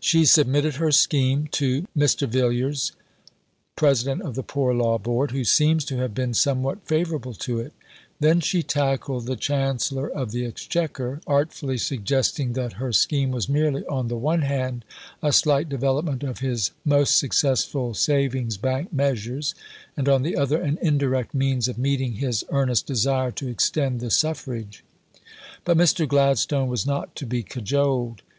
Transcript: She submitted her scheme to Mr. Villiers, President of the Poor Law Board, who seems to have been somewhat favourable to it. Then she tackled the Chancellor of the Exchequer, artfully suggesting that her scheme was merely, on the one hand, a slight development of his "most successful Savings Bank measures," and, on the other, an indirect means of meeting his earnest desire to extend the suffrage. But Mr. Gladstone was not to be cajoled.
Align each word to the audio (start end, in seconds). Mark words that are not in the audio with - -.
She 0.00 0.26
submitted 0.26 0.74
her 0.74 0.92
scheme 0.92 1.46
to 1.52 1.86
Mr. 1.96 2.28
Villiers, 2.28 2.92
President 3.74 4.20
of 4.20 4.34
the 4.34 4.42
Poor 4.42 4.74
Law 4.74 4.98
Board, 4.98 5.30
who 5.30 5.44
seems 5.44 5.82
to 5.86 5.96
have 5.96 6.12
been 6.12 6.34
somewhat 6.34 6.86
favourable 6.86 7.32
to 7.36 7.60
it. 7.60 7.72
Then 8.20 8.40
she 8.40 8.62
tackled 8.62 9.24
the 9.24 9.34
Chancellor 9.34 10.08
of 10.10 10.30
the 10.30 10.44
Exchequer, 10.44 11.22
artfully 11.26 11.78
suggesting 11.78 12.52
that 12.52 12.74
her 12.74 12.92
scheme 12.92 13.30
was 13.30 13.48
merely, 13.48 13.82
on 13.86 14.08
the 14.08 14.18
one 14.18 14.42
hand, 14.42 14.84
a 15.22 15.32
slight 15.32 15.70
development 15.70 16.22
of 16.22 16.40
his 16.40 16.72
"most 16.84 17.18
successful 17.18 17.94
Savings 17.94 18.58
Bank 18.58 18.92
measures," 18.92 19.54
and, 19.96 20.06
on 20.06 20.22
the 20.22 20.36
other, 20.36 20.60
an 20.60 20.78
indirect 20.82 21.32
means 21.32 21.66
of 21.66 21.78
meeting 21.78 22.16
his 22.16 22.44
earnest 22.50 22.84
desire 22.86 23.30
to 23.30 23.48
extend 23.48 24.00
the 24.00 24.10
suffrage. 24.10 24.84
But 25.64 25.78
Mr. 25.78 26.06
Gladstone 26.06 26.68
was 26.68 26.84
not 26.84 27.16
to 27.16 27.24
be 27.24 27.42
cajoled. 27.42 28.20